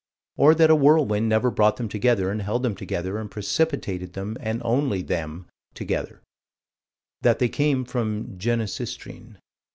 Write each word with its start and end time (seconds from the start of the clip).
Or 0.35 0.55
that 0.55 0.71
a 0.71 0.75
whirlwind 0.75 1.29
never 1.29 1.51
brought 1.51 1.77
them 1.77 1.87
together 1.87 2.31
and 2.31 2.41
held 2.41 2.63
them 2.63 2.73
together 2.73 3.19
and 3.19 3.29
precipitated 3.29 4.13
them 4.13 4.35
and 4.39 4.59
only 4.65 5.03
them 5.03 5.45
together 5.75 6.23
That 7.21 7.37
they 7.37 7.49
came 7.49 7.85
from 7.85 8.35
Genesistrine. 8.39 9.37